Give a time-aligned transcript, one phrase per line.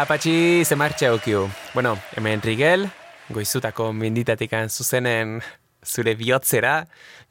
[0.00, 1.42] Apatxi, ze martxa okiu.
[1.74, 2.86] Bueno, hemen Rigel,
[3.28, 5.42] goizutako minditatikan zuzenen
[5.84, 6.86] zure bihotzera,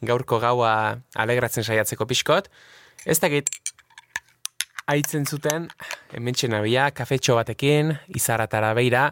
[0.06, 2.52] gaurko gaua alegratzen saiatzeko pixkot.
[3.10, 3.50] Ez dakit,
[4.86, 5.66] aitzen zuten,
[6.14, 9.08] hemen txenabia, kafetxo batekin, izaratara beira,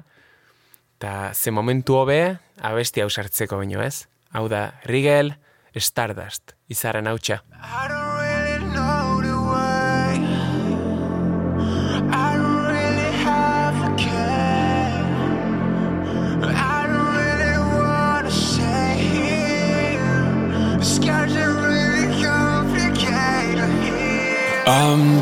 [1.00, 2.22] eta ze momentu hobe,
[2.62, 4.06] abesti hausartzeko baino ez.
[4.38, 5.34] Hau da, Rigel,
[5.74, 7.42] Stardust, izaren hautsa.
[24.70, 25.22] I'm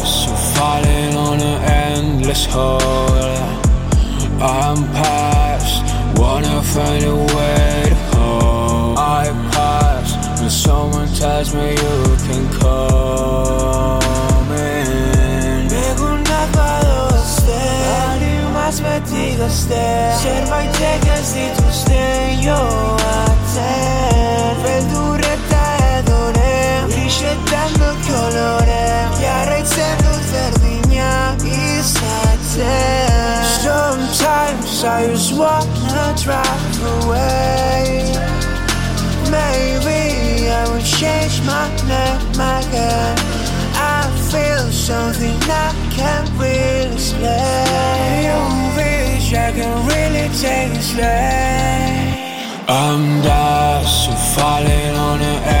[0.00, 2.80] so falling on an endless hole.
[4.40, 5.84] I'm past,
[6.18, 8.96] wanna find a way to home.
[8.96, 14.88] I pass when someone tells me you can come in.
[18.68, 23.34] más metido stai Se vai te che si tu stai io a
[33.62, 38.12] Sometimes I just wanna drive away
[39.30, 43.16] Maybe I will change my name again
[43.74, 48.40] I feel something I can't really explain You
[48.78, 51.58] wish I can really it slow
[52.70, 55.57] I'm dust, falling on an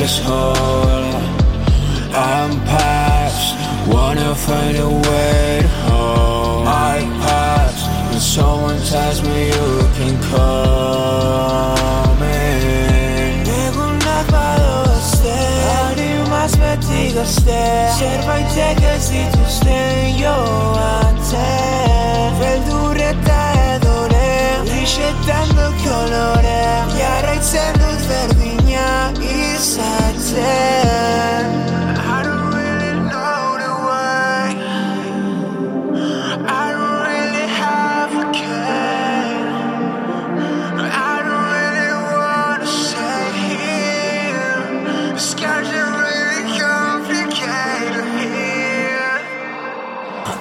[0.00, 1.12] this hole.
[2.16, 3.54] I'm past,
[3.86, 6.66] wanna find a way home.
[6.66, 7.76] I pass,
[8.10, 13.44] and someone tells me you can come in.
[13.44, 14.64] 내구나봐요
[15.92, 17.98] 어디만 스며뛰고 stay.
[17.98, 21.34] 제발 때까지 to stay 요한테.
[22.40, 24.62] 벨두레다 해도 내.
[24.64, 26.48] 리셋 단독 결혼해.
[26.98, 28.59] 야라이 셀루 베르딘.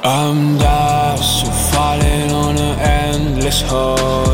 [0.02, 0.58] I'm
[1.18, 4.29] so falling on an endless hole.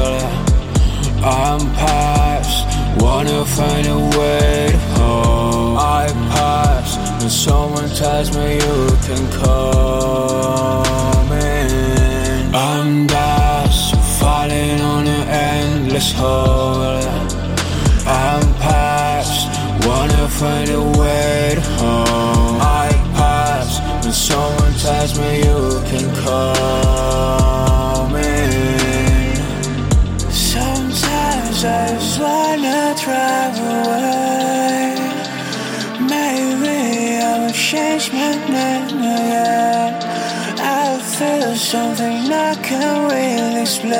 [3.25, 5.77] Wanna find a way home.
[5.77, 12.53] I pass when someone tells me you can come in.
[12.53, 17.01] I'm dust, falling on an endless hole.
[18.05, 19.47] I'm past,
[19.87, 22.59] wanna find a way home.
[22.61, 27.44] I pass when someone tells me you can come
[31.65, 34.93] just wanna drive away.
[36.13, 36.77] Maybe
[37.17, 39.93] I will change my name again.
[40.61, 43.97] I feel something I can't really explain.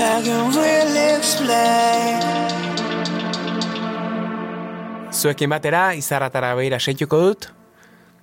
[0.00, 2.20] I can't really explain.
[5.12, 7.50] Zuekin batera, izarratara behira seituko dut.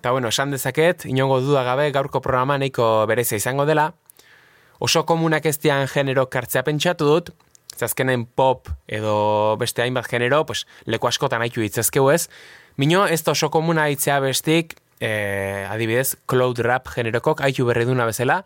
[0.02, 3.92] Eta bueno, esan dezaket, inongo duda gabe gaurko programa nahiko berezia izango dela.
[4.82, 7.28] Oso komunak ez dian genero kartzea pentsatu dut,
[7.78, 12.26] zazkenen pop edo beste hainbat genero, pues, leku askotan haitu ditzazkeu ez.
[12.82, 18.42] Mino, ez da oso komuna hitzea bestik, eh, adibidez, cloud rap generokok haitu berreduna bezala.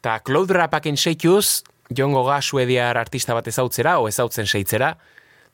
[0.00, 4.96] Ta cloud rapakin seituz, jongo ga suediar artista bat ezautzera, o ezautzen seitzera.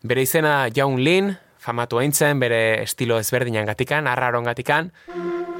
[0.02, 4.92] Bere izena Jaun Lin, famatu aintzen, bere estilo ezberdinan gatikan, arraron gatikan.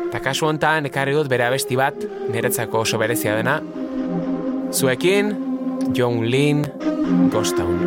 [0.09, 1.97] Eta kasu hontan, ekarri dut bere abesti bat,
[2.29, 3.88] niretzako oso berezia dena.
[4.71, 6.67] Zuekin, John Lin,
[7.31, 7.79] Ghost Town.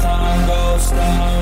[0.00, 1.39] Time goes down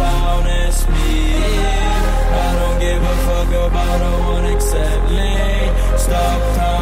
[0.00, 1.36] down and speed.
[2.44, 5.32] I don't give a fuck about no one except me.
[5.98, 6.79] Stuck time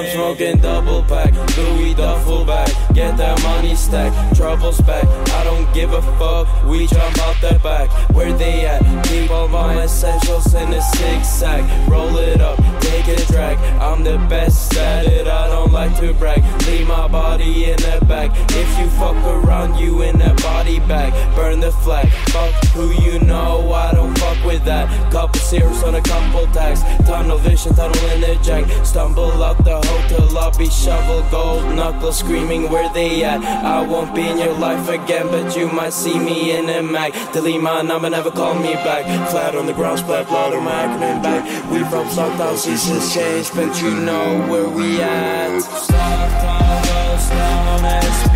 [0.00, 2.70] I'm smoking double pack, Louis duffel bag.
[2.94, 4.10] Get that money stack.
[4.34, 6.48] Trouble's back, I don't give a fuck.
[6.64, 7.90] We jump out the back.
[8.14, 8.80] Where they at?
[9.08, 11.90] Keep all my essentials in a zigzag.
[11.90, 13.58] Roll it up, take a drag.
[13.78, 16.42] I'm the best at it, I don't like to brag.
[16.66, 18.30] Leave my body in the back.
[18.52, 21.12] If you fuck around, you in that body bag.
[21.36, 22.08] Burn the flag.
[22.30, 24.88] Fuck who you know, I don't fuck with that.
[25.12, 26.82] Couple zeros on a couple tags.
[27.06, 28.64] Tunnel vision, tunnel in the jack.
[28.82, 33.42] Stumble out the hotel lobby, shovel gold knuckles screaming where they at.
[33.42, 37.12] I won't be in your life again, but you might see me in a mag.
[37.32, 39.04] Delete my number, never call me back.
[39.30, 41.42] Flat on the ground, splat blood on my acronym back.
[41.70, 45.62] We from Stocktown, seasons change, but you know where we at.
[45.62, 48.29] Stocktown goes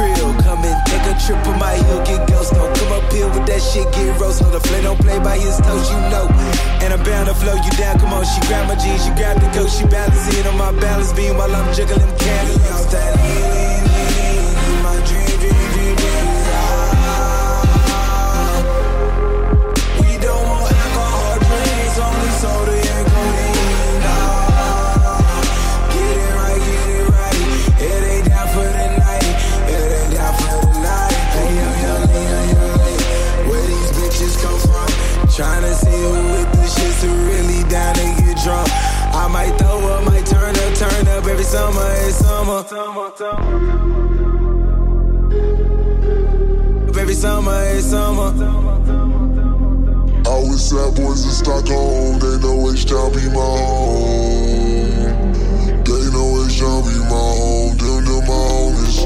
[0.00, 0.32] trill.
[0.42, 2.52] Come and take a trip on my hill, get ghost.
[2.52, 4.42] Don't come up here with that shit, get roast.
[4.42, 6.26] No, the flame don't play by his toes, you know.
[6.82, 7.98] And I'm bound to flow you down.
[7.98, 10.72] Come on, she grab my jeans, she grab the coat, she balance it on my
[10.80, 12.70] balance beam while I'm juggling candles.
[12.70, 13.79] Off that
[42.58, 43.12] summer.
[46.98, 48.32] Every summer, it's summer.
[50.26, 54.98] I was sad boys in Stockholm, they know H-Town be my home.
[55.84, 58.96] They know H-Town be my home, them, them my homies.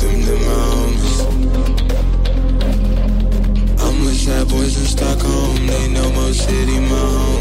[0.00, 1.16] Them, them my homies.
[3.80, 5.56] I'm with sad boys in Stockholm.
[5.66, 7.33] They know Mo City my home.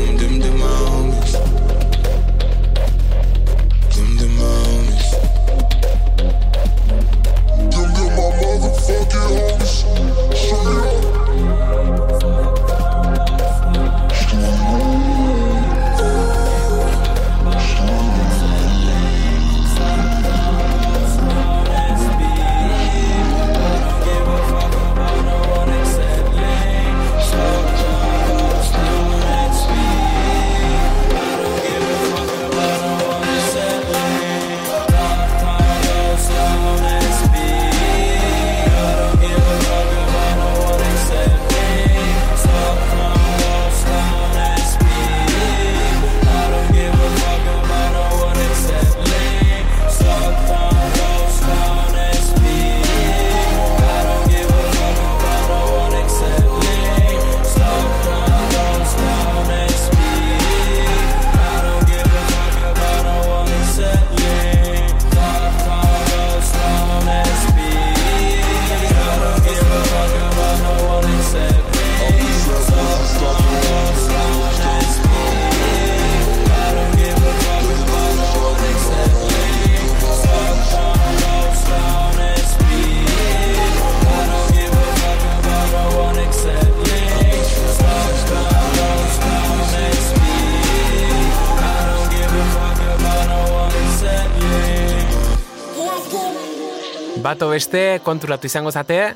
[97.33, 99.15] Bato beste konturatu izango zate,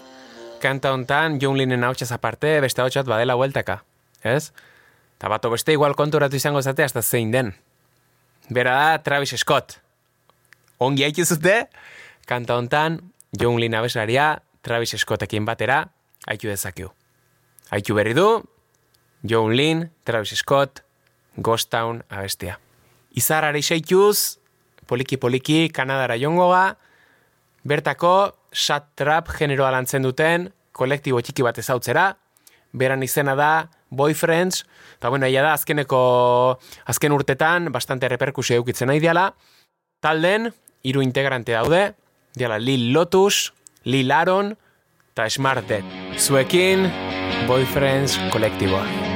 [0.57, 3.75] kanta hontan John Linen hautsaz aparte, beste hautsat badela hueltaka,
[4.25, 4.55] ez?
[5.21, 7.51] Ta bato beste igual konturatu izango zate hasta zein den.
[8.50, 9.75] Bera da Travis Scott.
[10.81, 11.67] Ongi haitu zute,
[12.25, 12.97] kanta hontan
[13.38, 15.83] John Lin abeslaria Travis Scottekin batera
[16.25, 16.89] haitu dezakeu.
[17.69, 18.41] Haitu berri du,
[19.21, 20.81] John Lin, Travis Scott,
[21.36, 22.57] Ghost Town abestia.
[23.13, 24.39] Izarrari seituz,
[24.89, 26.79] poliki-poliki, Kanadara jongoga,
[27.67, 32.12] bertako sat trap generoa lantzen duten kolektibo txiki bat ezautzera,
[32.77, 33.51] beran izena da
[33.89, 34.65] Boyfriends,
[35.00, 36.00] eta bueno, ia da azkeneko
[36.91, 39.31] azken urtetan bastante reperkusio eukitzen nahi diala,
[40.03, 40.51] talden,
[40.83, 41.95] hiru integrante daude,
[42.38, 43.53] diala Lil Lotus,
[43.88, 44.53] Lil Aaron,
[45.15, 45.97] eta Smart Dead.
[46.19, 46.89] Zuekin,
[47.47, 49.07] Boyfriends kolektiboa.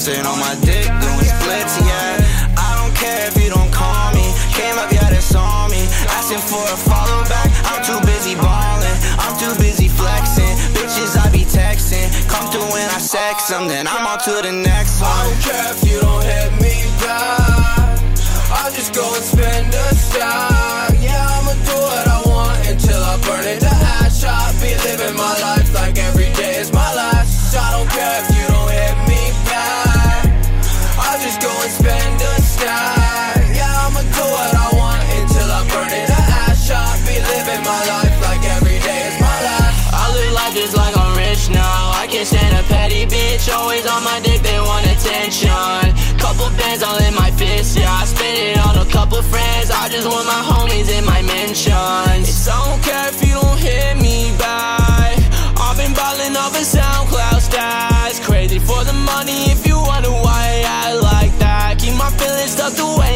[0.00, 2.16] Dancing on my dick, doing splits, yeah.
[2.56, 4.32] I don't care if you don't call me.
[4.56, 5.84] Came up, yeah, that's on me.
[6.16, 7.52] Asking for a follow back.
[7.68, 8.96] I'm too busy balling.
[9.20, 10.56] I'm too busy flexing.
[10.72, 12.08] Bitches, I be texting.
[12.28, 15.10] Come through when I sex them, then I'm on to the next one.
[15.10, 18.00] I don't care if you don't hit me back.
[18.56, 20.96] I'll just go and spend a stack.
[21.00, 22.09] Yeah, I'ma do what
[43.00, 43.52] petty bitch.
[43.52, 45.48] Always on my dick, they want attention.
[46.18, 47.90] Couple bands all in my fist, yeah.
[47.90, 49.70] I spend it on a couple friends.
[49.70, 52.28] I just want my homies in my mentions.
[52.28, 55.18] It's I don't care if you don't hit me back.
[55.56, 58.22] I've been balling off a SoundCloud stats.
[58.24, 61.78] Crazy for the money if you wonder why I like that.
[61.78, 63.09] Keep my feelings tucked away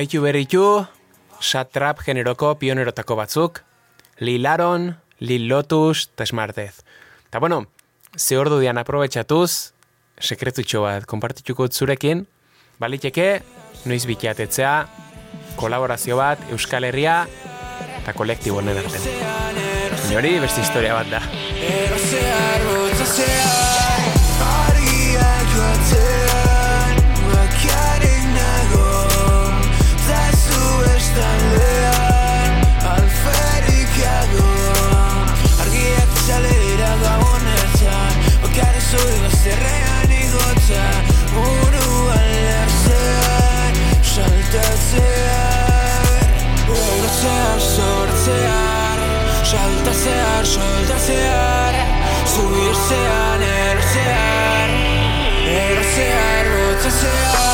[0.00, 0.86] Aitu berritu,
[1.44, 3.58] Sat Trap generoko pionerotako batzuk,
[4.24, 6.80] Lil Aaron, Lil Lotus, eta Smartez.
[7.28, 7.66] Ta bueno,
[8.16, 9.74] ze ordu dian aprobetxatuz,
[10.16, 12.24] sekretutxo bat konpartituko zurekin,
[12.80, 13.42] baliteke,
[13.84, 14.72] noiz bikiatetzea,
[15.60, 17.26] kolaborazio bat, Euskal Herria,
[18.00, 19.04] eta kolektibo honen artean.
[20.16, 21.20] Hori beste historia bat da.
[21.60, 22.64] Erosear,
[44.90, 46.04] Saltatzean
[46.68, 48.98] Erotzear, sortzear
[49.44, 51.74] Saltatzear, soltatzear
[52.26, 54.68] Subirzean, erotzear
[55.46, 57.49] Erotzear, botzatzear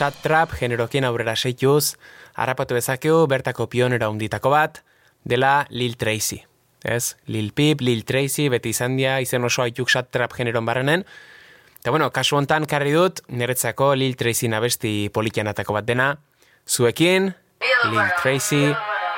[0.00, 1.98] Sat Trap generokien aurrera seituz,
[2.32, 4.78] harrapatu bezakeu bertako pionera unditako bat,
[5.28, 6.38] dela Lil Tracy.
[6.80, 7.18] Ez?
[7.28, 11.04] Lil Peep, Lil Tracy, beti izan dia, izen oso haituk Sat Trap generon barrenen.
[11.82, 16.08] Eta bueno, kasu hontan karri dut, niretzako Lil Tracy nabesti politianatako bat dena,
[16.64, 17.34] zuekin,
[17.92, 18.72] Lil Tracy,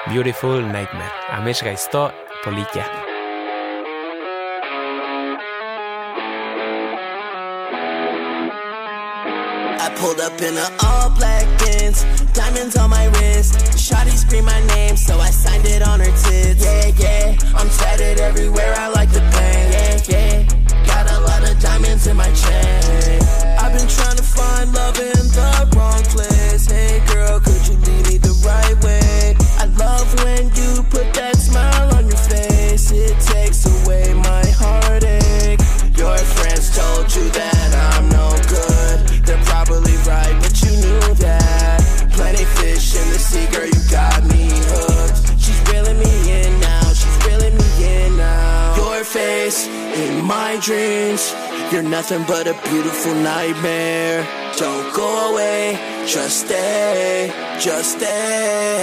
[0.09, 1.15] Beautiful Nightmare.
[1.39, 2.09] Amets gaizto,
[2.43, 3.02] politia.
[10.03, 13.55] Pulled up in a all black Benz, diamonds on my wrist.
[13.79, 16.65] Shawty scream my name, so I signed it on her tits.
[16.65, 18.75] Yeah, yeah, I'm tatted everywhere.
[18.77, 19.22] I like to
[51.93, 54.27] nothing but a beautiful nightmare.
[54.57, 57.31] Don't go away, just stay,
[57.61, 58.83] just stay.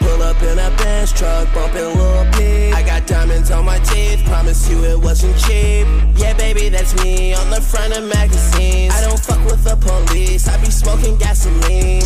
[0.00, 2.74] Pull up in a Benz truck, bumping Lil Peep.
[2.74, 5.86] I got diamonds on my teeth, promise you it wasn't cheap.
[6.16, 8.92] Yeah, baby, that's me on the front of magazines.
[8.92, 12.04] I don't fuck with the police, I be smoking gasoline.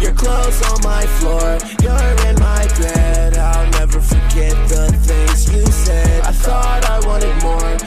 [0.00, 3.36] Your clothes on my floor, you're in my bed.
[3.36, 6.22] I'll never forget the things you said.
[6.22, 7.81] I thought I wanted more,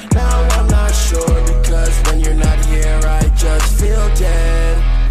[4.16, 4.55] Dead.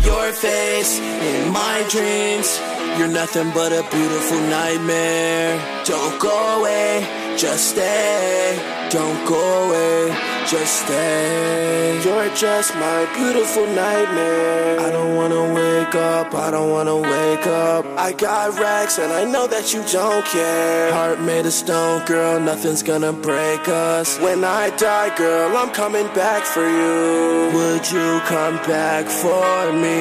[0.05, 2.61] Your face in my dreams.
[2.99, 5.59] You're nothing but a beautiful nightmare.
[5.85, 8.75] Don't go away, just stay.
[8.91, 10.15] Don't go away,
[10.47, 12.01] just stay.
[12.05, 14.79] You're just my beautiful nightmare.
[14.79, 17.85] I don't wanna wake up, I don't wanna wake up.
[17.99, 20.93] I got racks and I know that you don't care.
[20.93, 24.19] Heart made of stone, girl, nothing's gonna break us.
[24.21, 27.51] When I die, girl, I'm coming back for you.
[27.57, 29.94] Would you come back for me?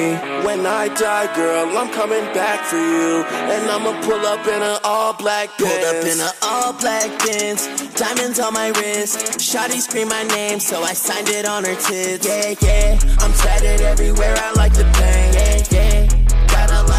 [0.44, 3.24] When I die, girl, I'm coming back for you.
[3.52, 5.70] And I'ma pull up in an all black Benz.
[5.70, 7.68] Pulled up in an all black Benz.
[7.94, 9.38] Diamonds on my wrist.
[9.38, 12.26] Shotty scream my name, so I signed it on her tits.
[12.26, 12.98] Yeah, yeah.
[13.20, 15.34] I'm tatted everywhere, I like the pain.
[15.34, 16.03] Yeah, yeah.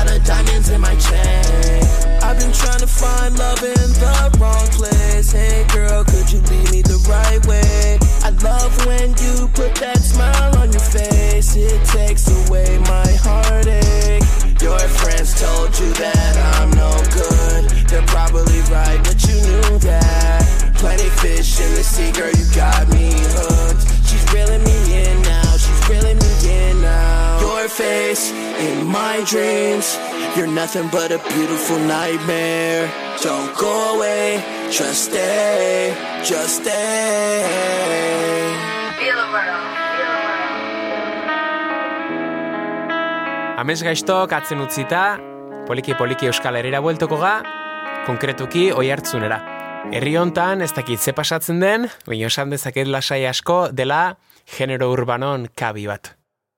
[0.06, 1.82] Lot of diamonds in my chain.
[2.22, 5.32] I've been trying to find love in the wrong place.
[5.32, 7.98] Hey girl, could you lead me the right way?
[8.22, 11.56] I love when you put that smile on your face.
[11.56, 14.22] It takes away my heartache.
[14.62, 17.90] Your friends told you that I'm no good.
[17.90, 20.74] They're probably right, but you knew that.
[20.76, 23.82] Plenty fish in the sea, girl, you got me hooked.
[24.06, 26.25] She's reeling me in now, she's reeling me.
[27.66, 28.30] Your face
[28.62, 29.98] in my dreams.
[30.38, 32.88] You're nothing but a beautiful nightmare.
[33.24, 34.38] Don't go away,
[34.70, 37.42] just stay, just stay.
[43.58, 45.18] Amez gaiztok atzen utzita,
[45.66, 47.40] poliki-poliki Euskal Herrira bueltoko ga,
[48.06, 49.40] konkretuki oi hartzunera.
[49.90, 54.20] Herri hontan ez dakit ze pasatzen den, baina esan dezaket lasai asko dela
[54.54, 56.14] genero urbanon kabi bat.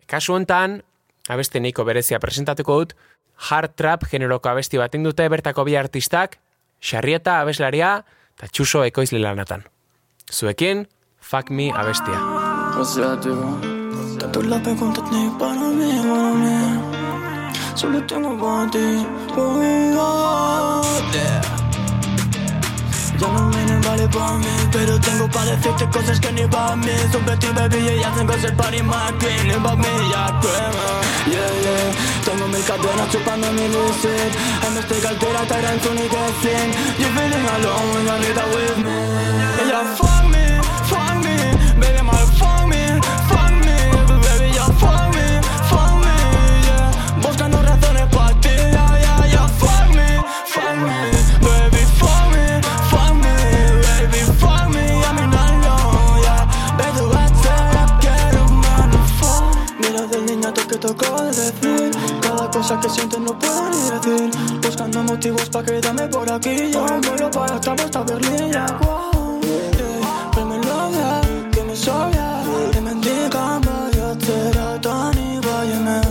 [0.07, 0.81] Kasu hontan,
[1.27, 2.93] abeste neiko berezia presentatuko dut,
[3.49, 6.39] hard trap generoko abesti baten dute bertako bi artistak,
[6.81, 8.03] Xarrieta abeslaria
[8.37, 9.63] eta Txuso ekoizle lanatan.
[10.31, 10.85] Zuekin,
[11.19, 12.19] Fuck Me abestia.
[14.19, 16.57] Tanto la preguntas ni para mí, para mí.
[17.75, 19.05] Solo tengo para ti.
[19.35, 20.81] Oh,
[21.13, 21.41] yeah.
[23.19, 26.91] Ya no vienen vale para mí, pero tengo para decirte cosas que ni para mí.
[27.11, 29.63] Sobre ti, baby, y tengo el party más queen.
[29.63, 30.87] Para mí, ya crema.
[31.25, 32.25] Yeah, yeah.
[32.25, 34.31] Tengo mil cadenas chupando mi lucid.
[34.65, 36.67] En de cartera, en tu ni que sin.
[36.99, 38.97] You feeling alone you need with me.
[39.61, 40.16] Ella fuck
[60.97, 61.91] de decir.
[62.21, 64.31] Cada cosa que siento no puedo ni decir.
[64.61, 66.71] Buscando motivos para quedarme por aquí.
[66.71, 70.31] Yo vuelo para esta vuestra berlilla wow, yeah.
[70.33, 72.43] Pero me logra, que me sobra.
[72.71, 76.01] Que me indican vaya tera tani vaya me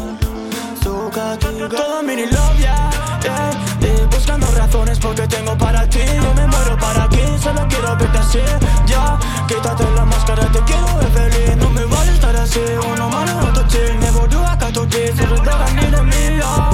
[0.82, 2.90] Suka tiga Todo mini love yeah,
[3.22, 4.06] yeah, yeah.
[4.10, 6.00] Buscando razones porque tengo para ti.
[6.14, 8.40] Yo me muero para aquí, solo quiero verte así.
[8.86, 9.18] Ya,
[9.48, 11.56] quítate la máscara, te quiero ver feliz.
[11.56, 12.60] No me vale estar así,
[12.92, 14.05] uno malo, otro chill
[14.98, 16.65] 一直都得到你的理由。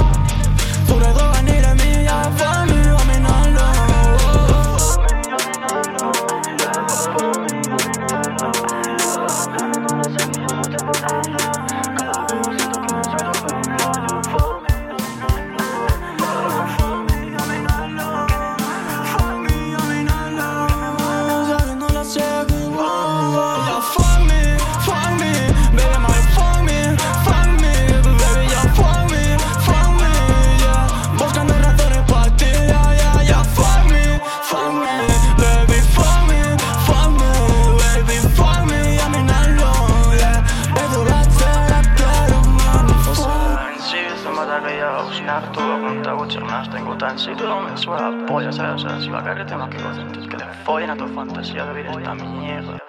[45.13, 48.83] Oleks nähtu, aga gutsi ennast tengo tanssi me suena polla, ¿sabes?
[48.83, 51.65] O sea, si va a caer tengo que entonces que le follen a tu fantasía
[51.65, 52.79] de vivir esta mierda.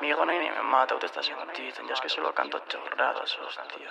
[0.00, 3.36] Mi hijo ni me mata, usted está siendo tita, ya es que solo canto chorradas,
[3.46, 3.88] hostia.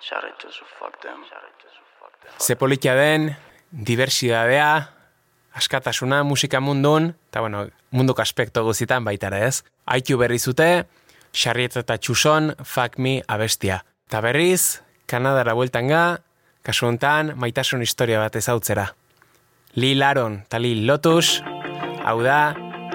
[0.00, 1.24] Shut it to su fuck them.
[2.38, 3.36] Ze polikia den,
[3.70, 4.90] diversidadea,
[5.52, 9.64] askatasuna musika mundun, eta bueno, munduko aspekto guzitan baita ere ez.
[9.86, 10.86] Aitu berri zute,
[11.32, 13.84] Xarrieta eta Txuson, Fuck Me abestia.
[14.06, 16.20] Eta berriz, Kanadara bueltan ga,
[16.62, 18.86] kasu honetan, maitasun historia bat ezautzera.
[19.76, 21.42] Lil Aaron eta Lil Lotus,
[22.04, 22.54] hau da,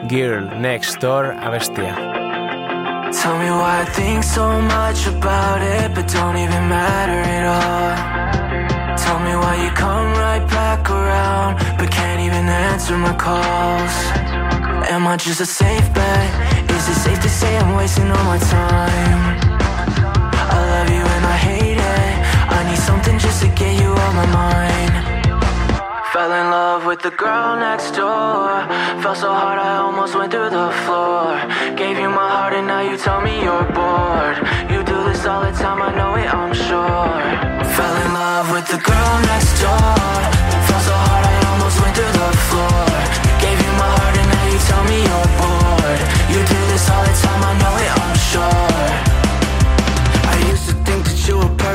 [0.10, 1.95] Girl Next Door abestia.
[3.12, 8.97] Tell me why I think so much about it, but don't even matter at all.
[8.97, 13.95] Tell me why you come right back around, but can't even answer my calls.
[14.89, 16.69] Am I just a safe bet?
[16.69, 19.21] Is it safe to say I'm wasting all my time?
[20.53, 21.76] I love you and I hate.
[22.49, 24.93] I need something just to get you on my mind.
[26.13, 28.65] Fell in love with the girl next door.
[29.01, 31.38] Fell so hard I almost went through the floor.
[31.75, 34.38] Gave you my heart and now you tell me you're bored.
[34.71, 37.21] You do this all the time, I know it, I'm sure.
[37.75, 39.95] Fell in love with the girl next door.
[40.67, 42.88] Fell so hard I almost went through the floor.
[43.43, 46.01] Gave you my heart and now you tell me you're bored.
[46.33, 49.06] You do this all the time, I know it, I'm sure.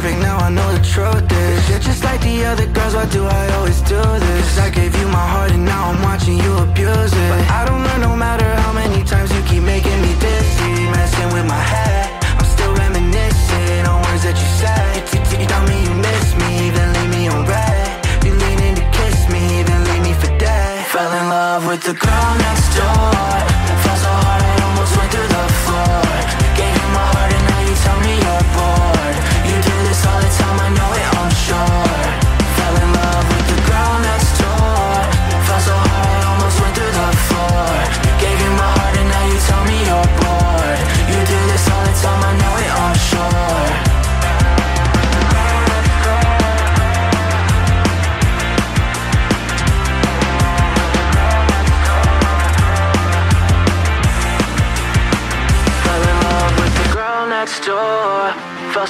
[0.03, 1.71] Perfect, now I know the truth is.
[1.71, 4.45] You're just like the other girls, why do I always do this?
[4.49, 7.29] Cause I gave you my heart and now I'm watching you abuse it.
[7.31, 10.73] But I don't learn no matter how many times you keep making me dizzy.
[10.91, 14.95] Messing with my head, I'm still reminiscing on words that you said.
[15.41, 17.91] You tell me you miss me, then leave me on red.
[18.27, 20.87] You lean in to kiss me, then leave me for dead.
[20.87, 22.62] Fell in love with the girl next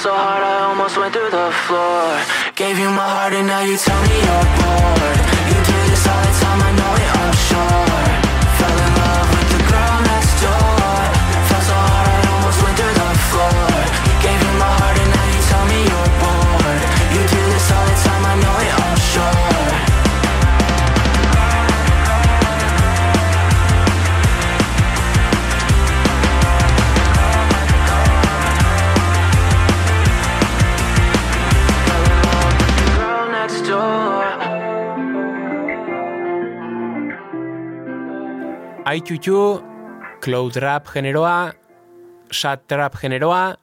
[0.03, 2.03] so hard I almost went through the floor.
[2.55, 5.19] Gave you my heart and now you tell me you're bored.
[5.47, 6.92] You do this all the time, I know
[38.93, 39.57] Aitutu,
[40.21, 41.55] cloud rap generoa,
[42.29, 43.55] sad trap generoa,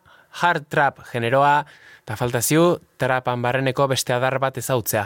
[0.42, 1.60] hard trap generoa,
[2.02, 5.04] eta faltazio trapan barreneko beste adar bat ezautzea.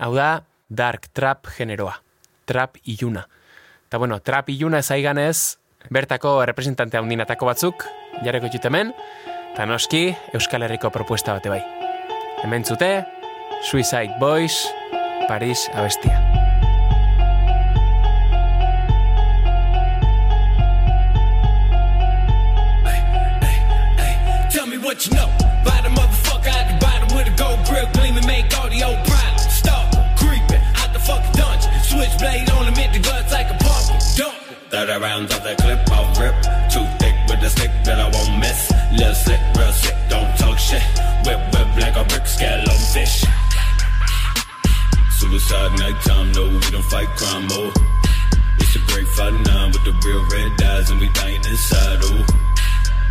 [0.00, 0.30] Hau da,
[0.72, 1.98] dark trap generoa,
[2.48, 3.26] trap iluna.
[3.90, 5.58] Eta bueno, trap iluna ezaiganez,
[5.92, 7.84] bertako representante handinatako batzuk,
[8.24, 8.96] jarreko ditut hemen,
[9.52, 11.60] eta noski Euskal Herriko propuesta bate bai.
[12.40, 13.04] Hemen zute,
[13.60, 14.62] Suicide Boys,
[15.28, 16.37] Paris abestia.
[35.00, 36.34] Rounds of that clip, I'll rip.
[36.74, 38.66] Too thick with the stick that I won't miss.
[38.90, 40.82] Little slick, real sick, don't talk shit.
[41.22, 43.22] Whip, whip like a brick, scale on fish.
[45.14, 47.70] Suicide nighttime, no, we don't fight crime, oh.
[48.58, 52.26] It's a great fight nine with the real red eyes, and we dying inside, oh.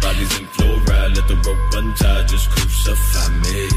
[0.02, 3.69] Bodies in fluoride, let the rope untie, just crucify me.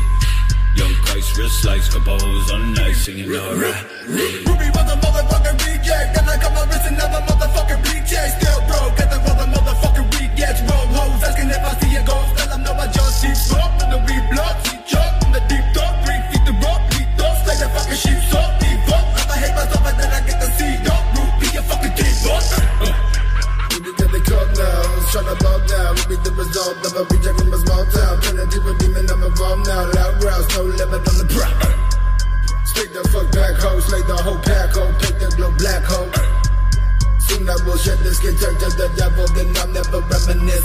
[0.76, 3.84] Young Christ, wrist lights, couple hoes on ice, singing alright.
[4.06, 6.14] Ruby was a motherfucking reject.
[6.14, 8.30] Then I cut my wrist and never motherfucking reject.
[8.38, 10.62] Still broke, get the brother motherfucking rejects.
[10.70, 12.38] Roll hoes, asking if I see a ghost.
[12.38, 13.82] Tell them no, I just see smoke.
[13.82, 15.14] And the weed blood, see choke.
[15.20, 16.84] From the deep dark, three feet the rope.
[16.94, 19.06] Lead up, slay the fucking sheep, so deep up.
[19.18, 21.02] If I hate myself, and then I get the seed up.
[21.18, 22.46] Root be a fucking deep up.
[23.74, 25.90] Ruby till they cut now, tryna bow down.
[25.98, 28.14] Ruby the result of a reject from a small town.
[28.22, 29.99] Turn a deeper demon, I'm involved now.
[30.40, 31.52] Growls, no limit on the prop.
[32.64, 36.08] Speak the fuck back, ho, slay the whole pack, ho, take the glow black, ho.
[37.28, 40.64] Soon I will shed the skin, turn to the devil, then I'll never reminisce.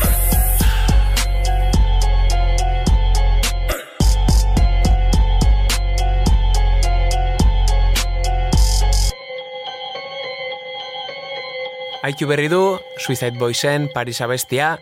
[12.06, 14.78] Aitu berri du, Suicide Boysen, Paris abestia,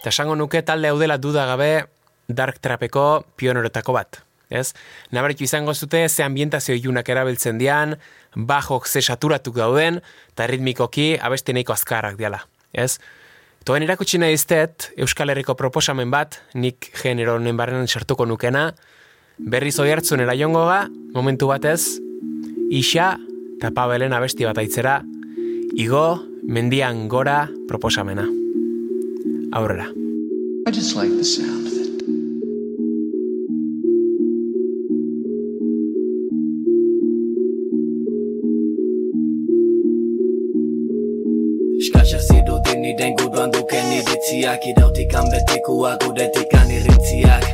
[0.00, 1.86] eta esango nuke talde hau duda gabe
[2.28, 4.24] Dark Trapeko pionoretako bat.
[4.50, 4.72] Ez?
[5.12, 7.96] Nabaritu izango zute ze ambientazio ilunak erabiltzen dian,
[8.34, 10.00] bajok ze saturatuk dauden,
[10.32, 12.98] eta ritmikoki abesti nahiko azkarrak diala, ez?
[13.64, 18.74] Toen irakutsi nahi iztet, Euskal Herriko proposamen bat, nik genero honen barrenan sartuko nukena,
[19.38, 20.82] berriz oi hartzunera jongo ga,
[21.14, 21.96] momentu batez,
[22.68, 23.14] isa
[23.56, 24.98] eta pabelen abesti bat aitzera,
[25.80, 28.28] igo mendian gora proposamena.
[29.54, 29.88] Aurrera.
[30.66, 31.63] I just like the sound
[44.34, 47.44] iritziak Irautikan betikuak guretikan irritziak.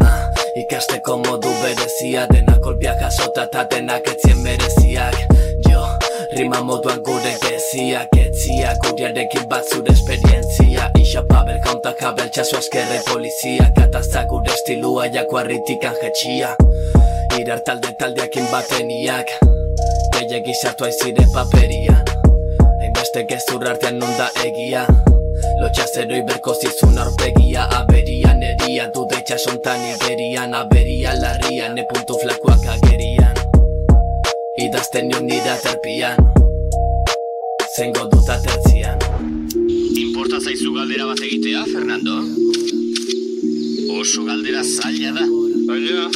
[0.00, 5.16] Ah, Ikasteko modu berezia Denak kolpiak jasota eta denak etzien bereziak.
[5.68, 5.84] Jo,
[6.36, 10.88] rima moduan gure geziak Etziak guriarekin bat zure esperientzia.
[10.96, 13.68] Isa pabel jaunta kabel txasu askerre polizia.
[13.76, 16.56] Katazta gure estilua jakuarritikan jetxia
[17.36, 19.28] Irar talde taldeakin bateniak.
[20.16, 22.00] Gehiagi sartu aizire paperian.
[22.80, 24.88] Hainbeste gezur artean non da egia
[25.60, 32.64] Lotxa zeroi berko zizun aurpegia Aberian eria, duda itxasontan igerian Aberia larria, ne puntu flakuak
[32.74, 33.36] agerian
[34.64, 36.16] Idazten nion nire aterpian
[37.76, 39.04] Zengo dut atertzian
[40.00, 42.16] Importa zaizu galdera bat egitea, Fernando?
[44.00, 45.26] Oso galdera zaila da.
[45.68, 46.08] Baina,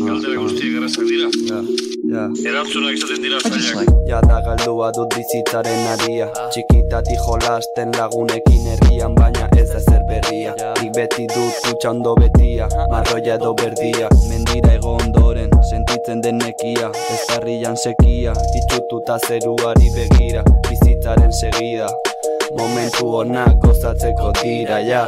[0.00, 1.28] galdera guztiek errazak dira.
[1.50, 1.60] Ja.
[2.06, 3.88] Erantzunak izaten dira zailak.
[4.06, 6.28] Ja da galdua dut bizitzaren aria.
[6.54, 10.54] Txikitati jolasten lagunekin herrian Baina ez da zer berria.
[10.78, 14.10] Nik beti dut kutsa ondo betia Marroia edo berdia.
[14.28, 16.92] Mendira ego ondoren Sentitzen den nekia.
[16.94, 20.46] Ez parrilan sekia Itxututa zeruari begira.
[20.70, 21.90] Bizitzaren segida
[22.56, 25.06] Momentu honak gozatzeko dira ja.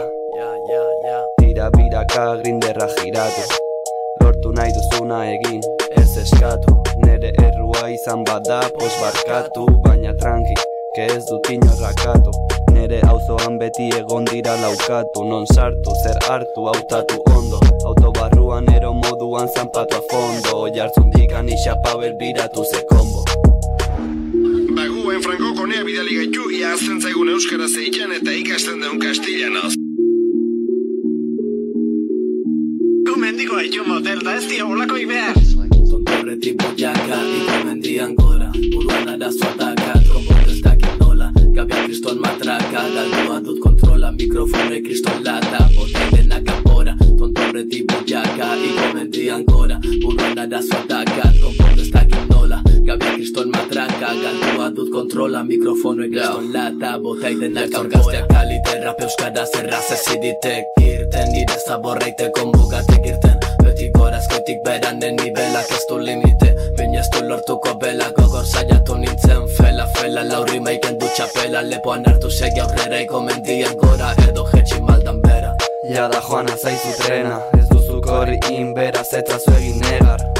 [1.38, 3.50] Tira biraka grinderra giratu.
[4.20, 5.62] Lortu nahi duzuna egin
[6.08, 6.72] Ez eskatu
[7.04, 10.54] Nere errua izan bada Pos barkatu Baina tranqui
[10.96, 12.32] Que ez dut inorrakatu
[12.72, 19.52] Nere auzoan beti egon dira laukatu Non sartu zer hartu hautatu ondo Autobarruan ero moduan
[19.56, 23.24] zanpatu a fondo Oiartzun dikan isapabel biratu ze kombo
[24.78, 29.74] Baguen franko konea bidali gaitu, ia azten zaigun euskara zeitzen eta ikasten deun kastilanoz.
[33.10, 35.47] Gu mendiko haitu motel da ez diabolako behar.
[36.28, 41.30] Horretik boiaka, iko mendian gora Buruan arazo atakat, konpontu ez dakit nola.
[41.56, 44.10] Gabia kriston matraka, galdua dut kontrola.
[44.12, 51.40] Mikrofone kriston lata, bote denak apora Tonto horretik boiaka, iko mendian gora Buruan arazo atakat,
[51.40, 52.60] konpontu ez dakit nola.
[52.84, 55.40] Gabia kriston matraka, galdua dut kontrola.
[55.48, 63.14] Mikrofono kriston lata, bote denak apora kalite rap euskara zerraz eziditek irten Nire zaborreiteko mugatek
[63.14, 63.37] irten
[64.48, 69.86] gorazkoitik beranen nibelak ez du limite Baina ez du lortuko bela gogor saiatu nintzen Fela,
[69.96, 71.62] fela, laurri maiken du txapela.
[71.62, 75.54] Lepoan hartu segi aurrera iko mendian gora Edo jetxi maldan bera.
[75.92, 80.37] Ja da joana zaizu trena Ez duzu korri inbera zetzazu egin negar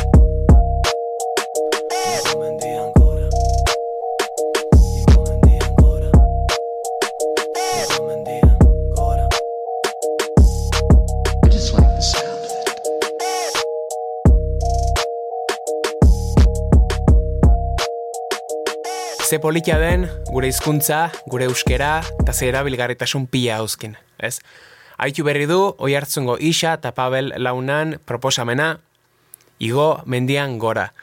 [19.28, 24.38] Ze politia den, gure hizkuntza, gure euskera, eta ze erabilgarritasun pila hauzkin, ez?
[24.96, 28.78] Aitu berri du, oi hartzungo isa eta Pabel launan proposamena,
[29.60, 30.94] igo mendian gora,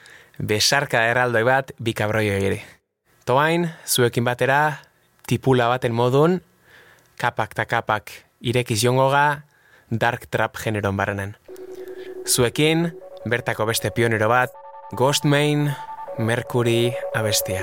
[0.42, 2.64] besarka erraldoi bat bikabroi ere.
[3.30, 4.80] Toain, zuekin batera,
[5.30, 6.40] tipula baten modun,
[7.22, 8.10] kapak ta kapak
[8.40, 9.44] irekiz jongo ga,
[9.90, 11.36] dark trap generon barrenen.
[12.26, 12.90] Zuekin,
[13.22, 14.50] bertako beste pionero bat,
[14.98, 15.70] Ghostmain,
[16.18, 17.62] Mercury abestia.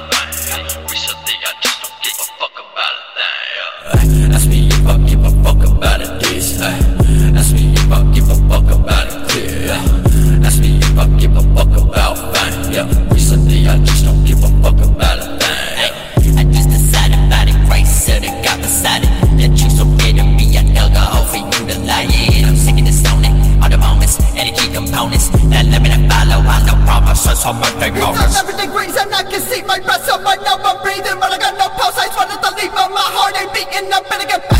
[25.51, 28.35] That limit and follow, I no promises on birthday It's moments.
[28.35, 31.37] 70 degrees and I can see my breath So I know I'm breathing But I
[31.39, 34.27] got no pulse I just wanted to leave but my heart ain't beating I better
[34.27, 34.50] get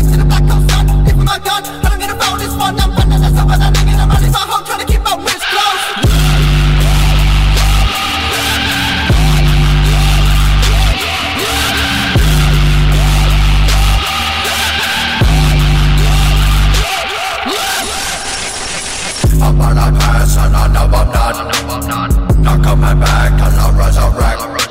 [19.58, 19.94] but I'm
[20.36, 22.38] and I know I'm not.
[22.38, 24.61] Now coming back, and I resurrect.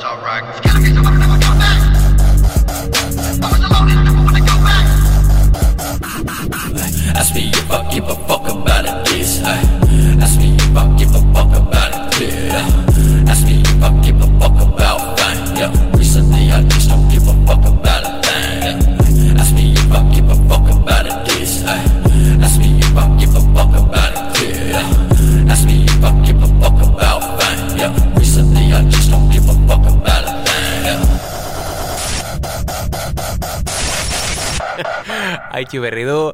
[35.62, 36.32] Aitu berri du,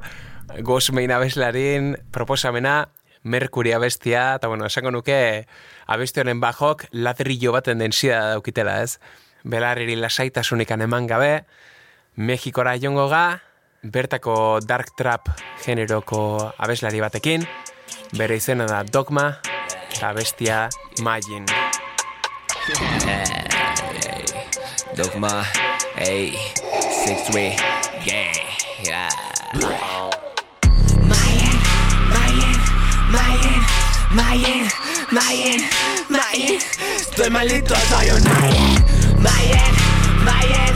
[0.64, 2.88] Gosmein abeslarin proposamena,
[3.28, 5.44] Merkuri abestia, eta bueno, esango nuke
[5.84, 8.96] abesti honen bajok ladrillo baten densia daukitela, ez?
[9.44, 11.44] Belarriri lasaitasunekan eman gabe,
[12.16, 13.42] Mexikora jongo ga,
[13.84, 15.28] bertako dark trap
[15.60, 17.44] generoko abeslari batekin,
[18.16, 19.28] bere izena da Dogma,
[19.92, 20.70] eta abestia
[21.04, 21.44] Magin.
[24.96, 25.44] Dogma,
[26.00, 26.32] hey,
[27.04, 27.52] six way,
[28.08, 28.46] gang,
[28.88, 29.17] yeah.
[29.54, 29.78] Mayen,
[34.11, 34.68] Mayen,
[35.11, 36.58] Mayen,
[36.96, 38.84] estoy malito, soy un Mayen,
[39.22, 39.74] Mayen,
[40.24, 40.74] Mayen,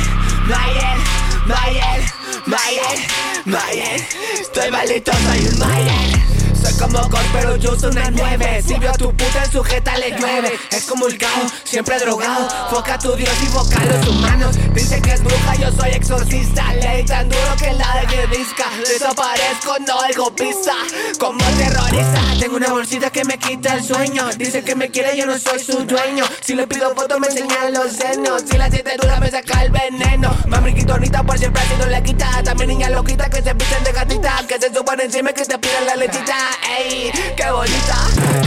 [0.49, 0.99] Mayen,
[1.47, 2.01] Mayen,
[2.47, 2.99] Mayen,
[3.45, 4.07] Mayen,
[4.41, 6.42] estoy malito, soy un Mayen.
[6.63, 8.63] Soy como Gol, pero yo soy una nueve.
[8.65, 10.53] Si vio a tu puta en sujeta le llueve.
[10.71, 12.49] Es como el caos, siempre drogado.
[12.71, 16.73] Foca a tu Dios y foca los humanos Dice que es bruja, yo soy exorcista.
[16.75, 18.67] Ley tan duro que la de disca.
[18.87, 20.73] Desaparezco, no oigo pista
[21.19, 22.23] Como terrorista.
[22.39, 24.29] Tengo una bolsita que me quita el sueño.
[24.37, 26.25] Dice que me quiere, yo no soy su dueño.
[26.43, 28.45] Si le pido foto me enseña los senos.
[28.49, 30.31] Si la siente dura me saca el veneno.
[30.47, 32.41] Mami quitonita por siempre no le quita.
[32.45, 34.45] También niña loquita que se visten de gatita.
[34.47, 37.97] Que se suban encima que te piden la lechita Ey, qué bonita.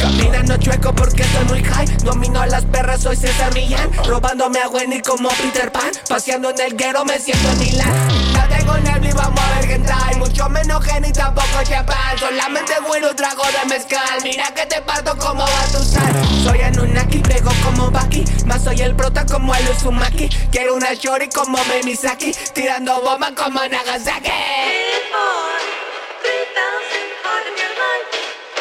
[0.02, 1.88] Caminando chueco porque estoy muy high.
[2.04, 3.92] Domino a las perras, soy César Millán.
[4.06, 5.92] Robándome a Wendy como Peter Pan.
[6.08, 8.08] Paseando en el guero me siento en Milán.
[8.34, 8.76] No tengo
[9.08, 13.44] y vamos a ver qué trae Mucho menos gen y tampoco champán Solamente bueno trago
[13.44, 14.20] de mezcal.
[14.24, 16.14] Mira que te parto como Batusar
[16.44, 18.24] Soy Anunnaki, pego como Baki.
[18.46, 23.60] Más soy el prota como el Uzumaki Quiero una shorty como Memisaki Tirando bomba como
[23.60, 24.32] Nagasaki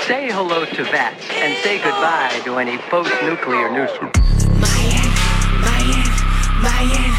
[0.07, 4.13] Say hello to that and say goodbye to any post-nuclear nuisance.
[4.61, 5.09] Mayen,
[5.65, 6.05] Mayen,
[6.61, 7.11] Mayen,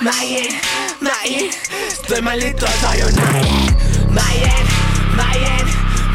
[0.00, 0.48] Mayen,
[1.04, 1.52] Mayen,
[1.86, 3.76] estoy malito, soy un Mayen,
[4.08, 4.64] Mayen,
[5.20, 5.66] Mayen,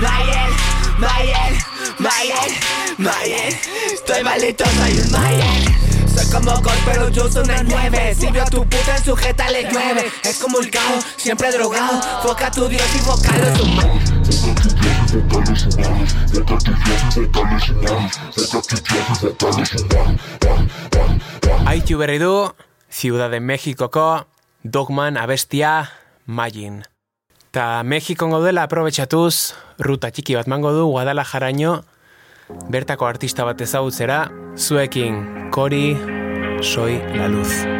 [0.01, 0.49] Mayen,
[0.97, 1.53] Mayen,
[1.99, 2.49] Mayen,
[2.97, 3.53] Mayen,
[3.93, 5.79] estoy malito, soy un Mayen.
[6.09, 9.47] Soy como Gol, pero yo soy una nueve Si vio a tu puta en sujeta
[9.51, 14.78] le llueve Es como el caos, siempre drogado Foca a tu Dios y
[15.09, 16.15] foca a los humanos
[21.65, 22.53] Aitu berri du,
[22.89, 24.27] Ciudad de Mexikoko
[24.63, 25.91] Dogman abestia
[26.25, 26.83] Magin.
[27.51, 31.83] Ta Mexikon dela aprobetxatuz, ruta txiki bat mango du Guadalajaraino,
[32.69, 35.97] bertako artista bat ezagutzera, zuekin Kori,
[36.61, 37.78] soy la luz.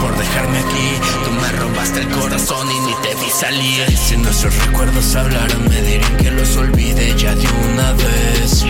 [0.00, 0.88] Por dejarme aquí
[1.24, 5.80] Tú me robaste el corazón y ni te vi salir Si nuestros recuerdos hablaran me
[5.82, 8.64] dirían que los olvide ya de una vez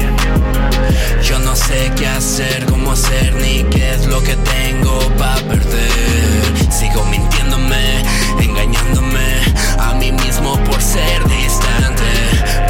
[1.22, 6.70] yo no sé qué hacer, cómo hacer, ni qué es lo que tengo para perder.
[6.70, 8.02] Sigo mintiéndome,
[8.40, 9.40] engañándome
[9.78, 12.04] a mí mismo por ser distante.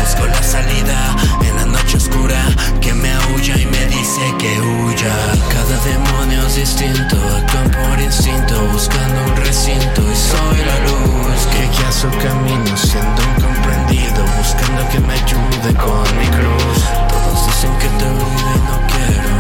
[0.01, 1.17] Busco la salida
[1.47, 2.43] en la noche oscura
[2.81, 5.56] que me aúlla y me dice que huya.
[5.67, 11.63] Cada demonio es distinto, actúan por instinto, buscando un recinto y soy la luz que
[11.67, 16.79] guía su camino, siendo incomprendido, buscando que me ayude con mi cruz.
[17.09, 19.35] Todos dicen que te olvido y no quiero.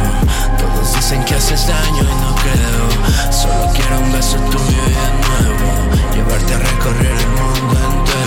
[0.59, 3.33] Todos dicen que haces daño y no creo.
[3.33, 5.68] Solo quiero un beso tuyo y de nuevo.
[6.12, 8.26] Llevarte a recorrer el mundo entero.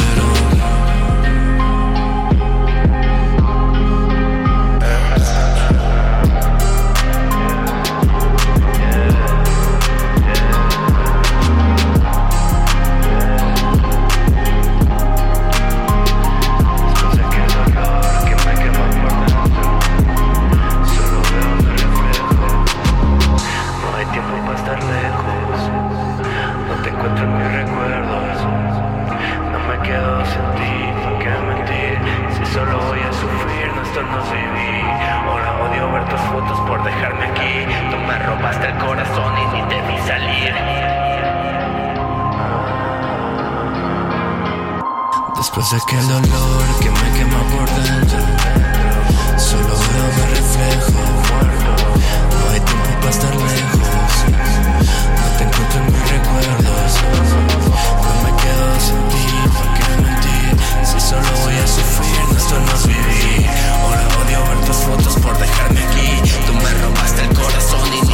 [27.59, 28.37] Recuerdos.
[29.51, 31.95] No me quedo sin ti, ¿por qué mentir?
[32.35, 34.85] Si solo voy a sufrir, no esto no es vivir.
[35.27, 37.53] Ahora odio ver tus fotos por dejarme aquí.
[37.91, 40.53] Tú me robaste el corazón y ni te vi salir.
[45.35, 48.19] Después de aquel dolor que me quema por dentro,
[49.37, 51.08] solo veo mi reflejo.
[56.89, 59.25] No me quedo sin ti,
[59.55, 60.39] porque mentí.
[60.83, 63.49] Si solo voy a sufrir, no esto no vivir.
[63.83, 66.09] Ahora odio ver tus fotos por dejarme aquí.
[66.47, 68.08] Tú me robaste el corazón y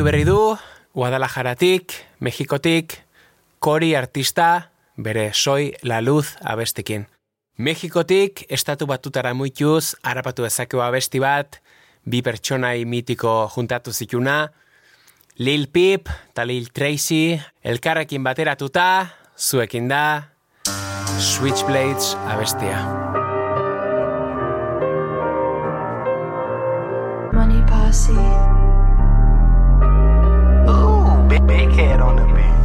[0.00, 0.56] Aitu berri du,
[0.94, 2.94] Guadalajaratik, Mexikotik,
[3.58, 7.04] Kori artista, bere Soy la Luz abestikin.
[7.58, 11.58] Mexikotik, estatu batutara muituz, harapatu dezakeo abesti bat,
[12.08, 14.38] bi pertsonai mitiko juntatu zituna,
[15.36, 18.86] Lil Peep eta Lil Tracy, elkarrekin bateratuta,
[19.36, 20.32] zuekin da,
[21.18, 22.80] Switchblades abestia.
[27.36, 28.59] Money posse.
[31.46, 32.59] Big head on the beat.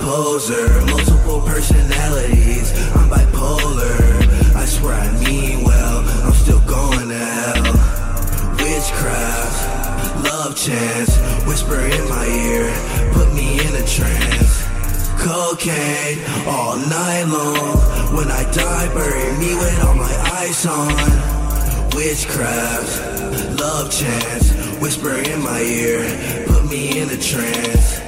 [0.00, 0.68] Poser.
[0.86, 2.72] Multiple personalities.
[2.96, 3.96] I'm bipolar.
[4.54, 5.98] I swear I mean well.
[6.24, 7.62] I'm still going to hell.
[8.60, 9.58] Witchcraft,
[10.24, 11.16] love chance.
[11.46, 12.66] Whisper in my ear.
[13.12, 14.64] Put me in a trance.
[15.18, 17.76] Cocaine all night long.
[18.16, 21.36] When I die, bury me with all my ice on.
[21.96, 28.05] Witchcraft, love chance, whisper in my ear, put me in a trance.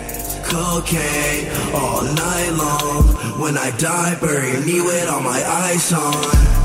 [0.48, 3.04] Cocaine all night long.
[3.40, 6.58] When I die, bury me with all my ice on.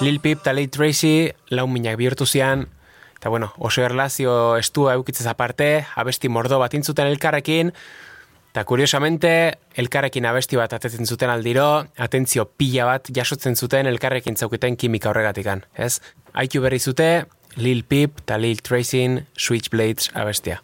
[0.00, 2.66] Lil Peep eta Lil Tracy lau minak bihurtu zian,
[3.16, 7.72] eta bueno, oso erlazio estua eukitzez aparte, abesti mordo bat intzuten elkarrekin,
[8.52, 9.32] eta kuriosamente,
[9.80, 15.64] elkarrekin abesti bat atetzen zuten aldiro, atentzio pila bat jasotzen zuten elkarrekin zauketen kimika horregatikan,
[15.74, 16.00] ez?
[16.34, 20.60] Aitu berri zute, Lil Peep eta Lil Tracyn Switchblades abestia.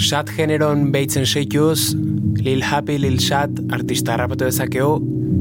[0.00, 1.92] Shat generon behitzen seituz,
[2.40, 4.94] Lil Happy Lil Shat artista harrapatu dezakegu,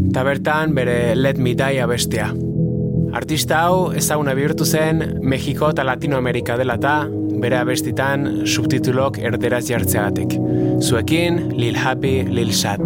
[0.09, 2.27] eta bertan bere Let Me Die abestia.
[3.15, 6.97] Artista hau ezaguna bihurtu zen Mexiko eta Latinoamerika dela eta
[7.39, 10.35] bere abestitan subtitulok erderaz jartzeagatik.
[10.83, 12.83] Zuekin, Lil Happy Lil Shat.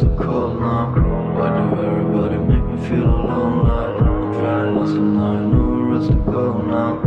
[0.00, 0.92] So cold now.
[1.36, 3.64] Why do everybody make me feel alone?
[3.64, 7.05] Like I'm feeling lost and I have nowhere else to go now.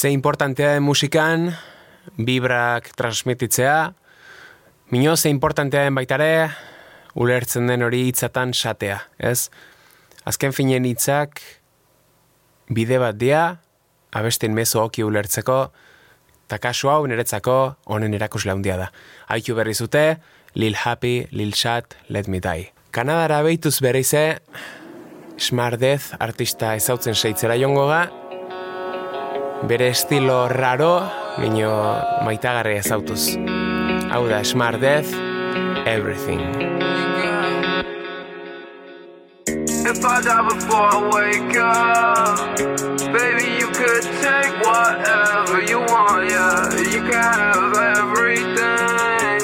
[0.00, 1.50] Ze importantea den musikan,
[2.16, 3.92] vibrak transmititzea,
[4.88, 6.48] mino ze importantea den baitare,
[7.12, 9.50] ulertzen den hori hitzatan satea, ez?
[10.24, 11.42] Azken finen hitzak
[12.72, 13.42] bide bat dia,
[14.16, 15.58] abesten mezo oki ulertzeko,
[16.46, 18.88] eta kasu hau niretzako honen erakusle handia da.
[19.28, 20.16] Haitu berri zute,
[20.54, 22.72] Lil Happy, Lil Shat, Let Me Die.
[22.90, 24.40] Kanadara behituz bereize,
[25.36, 28.06] Smart Death artista ezautzen seitzera jongo ga,
[29.68, 31.02] bere estilo raro,
[31.38, 31.70] gino
[32.24, 33.36] maitagarri ezautuz.
[34.10, 35.12] Hau da, Smart Death,
[35.86, 36.40] Everything.
[39.90, 42.56] If I die before I wake up,
[43.12, 46.70] baby, you could take whatever you want, yeah.
[46.92, 49.40] You can have everything,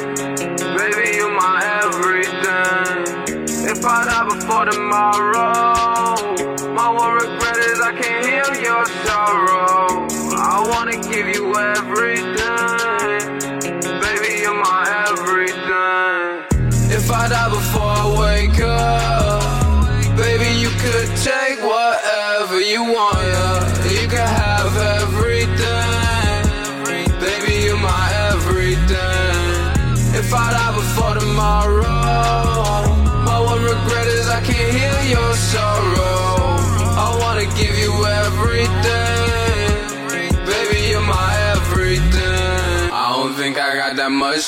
[0.76, 3.04] baby, you my everything.
[3.66, 5.65] If I die before tomorrow,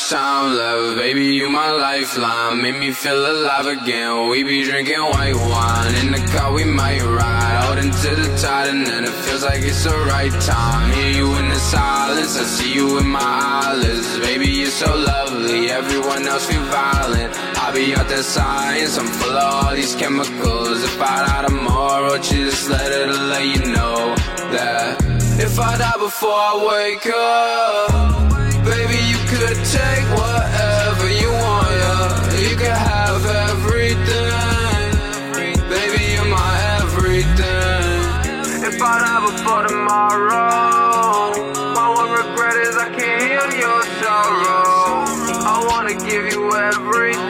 [0.09, 0.97] time love.
[0.97, 2.63] Baby, you my lifeline.
[2.63, 4.29] Make me feel alive again.
[4.31, 5.95] We be drinking white wine.
[6.01, 7.57] In the car, we might ride.
[7.65, 10.93] Out into the tide, and then it feels like it's the right time.
[10.93, 12.39] Hear you in the silence.
[12.39, 14.19] I see you in my eyelids.
[14.21, 15.71] Baby, you're so lovely.
[15.71, 17.31] Everyone else feel violent.
[17.59, 18.97] I'll be out there science.
[18.97, 20.85] I'm full of all these chemicals.
[20.85, 24.15] If I die tomorrow, just let it let you know
[24.57, 25.03] that
[25.39, 28.28] if I die before I wake up.
[29.39, 32.41] Could take whatever you want, yeah.
[32.41, 34.91] You could have everything.
[35.71, 38.67] Baby, you're my everything.
[38.67, 41.33] If I die before tomorrow,
[41.73, 45.07] my one regret is I can't heal your sorrow.
[45.47, 47.28] I wanna give you everything.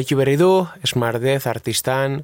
[0.00, 2.22] Haitu berri du, Smart Death artistan,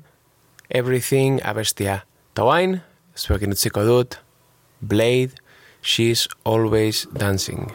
[0.73, 2.07] Everything abestia.
[2.33, 2.79] Ta guain,
[3.13, 4.17] zuekin utziko dut,
[4.81, 5.37] Blade,
[5.85, 7.69] She's Always Dancing.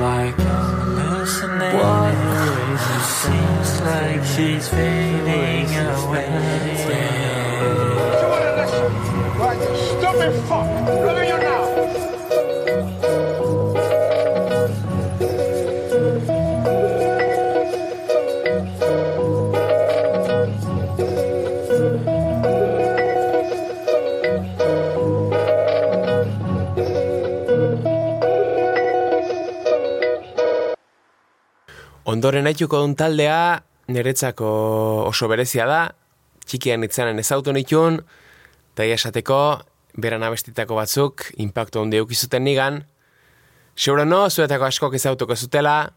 [0.00, 2.14] like hallucinating what?
[2.72, 6.30] It seems like she's fading away.
[10.00, 11.29] Stupid fuck!
[32.20, 34.48] Ondoren haituko dun taldea, niretzako
[35.08, 35.78] oso berezia da,
[36.44, 37.96] txikian itzanen ezautu nituen,
[38.74, 39.38] eta esateko,
[39.96, 42.82] beran abestitako batzuk, impactu hundi eukizuten nigan.
[43.72, 45.94] Seuro no, zuetako askok ezautuko zutela,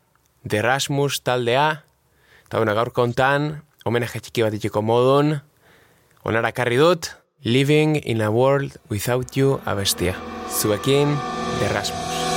[0.48, 1.68] derrasmus taldea,
[2.48, 5.42] eta bueno, gaur kontan, homenaje txiki bat itxeko modun,
[6.24, 7.12] onara karri dut,
[7.44, 10.16] Living in a World Without You abestia.
[10.48, 11.18] Zuekin,
[11.60, 12.00] derrasmus.
[12.00, 12.33] Derrasmus.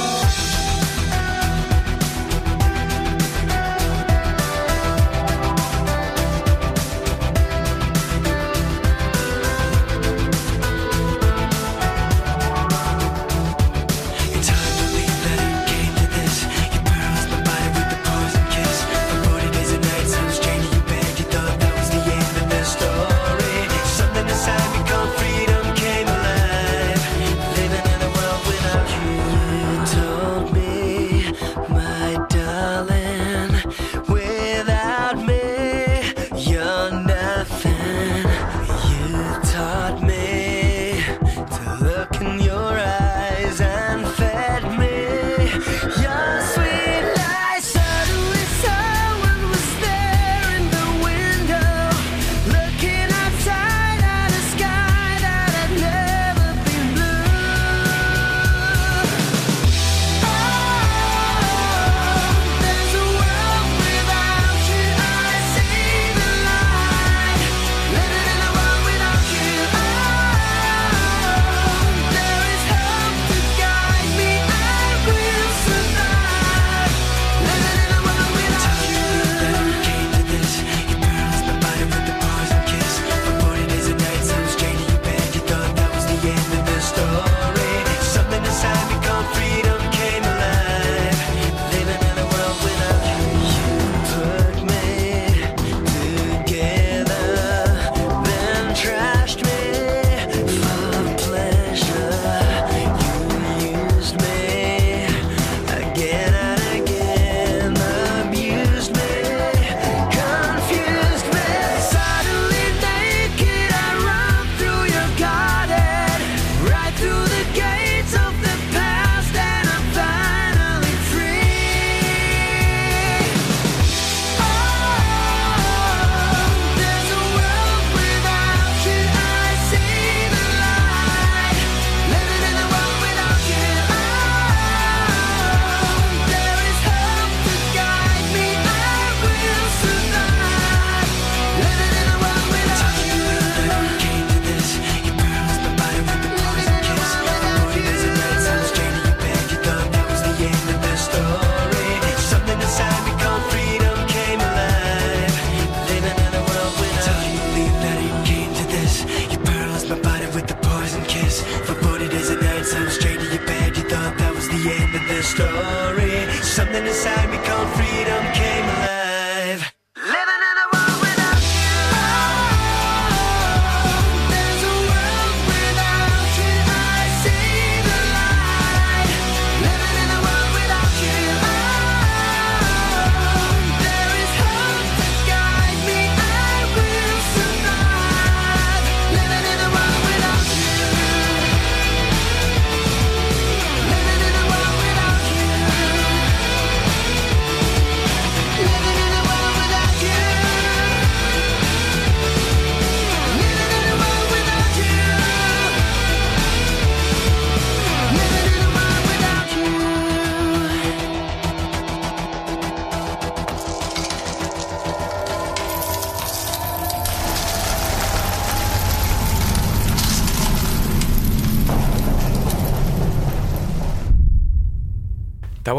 [166.77, 167.16] in the sound.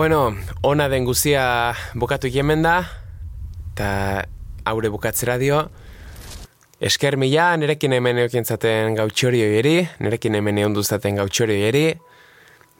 [0.08, 2.78] bueno, ona den guzia bukatu jemen da,
[3.74, 3.89] eta
[4.64, 5.66] haure bukatzera dio.
[6.80, 11.86] Esker mila, nerekin hemen eukin zaten gautxori eri, nerekin hemen egon duztaten gautxori eri,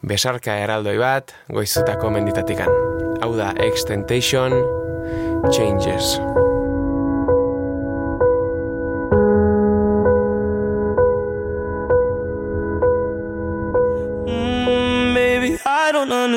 [0.00, 2.72] besarka eraldoi bat, goizutako menditatikan.
[3.20, 4.62] Hau da, Extentation
[5.52, 6.14] Changes.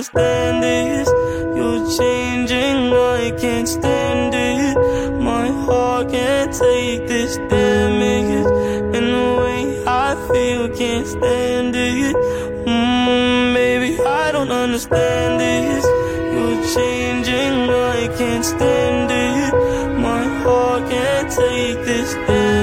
[0.02, 1.08] Understand this.
[1.56, 5.22] You're changing, I can't stand it.
[5.22, 8.48] My heart can't take this damage.
[8.96, 12.16] And the way I feel, can't stand it.
[12.16, 15.86] Mm, baby, I don't understand this.
[16.34, 20.00] You're changing, I can't stand it.
[20.00, 22.61] My heart can't take this damage.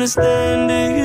[0.00, 0.99] understanding.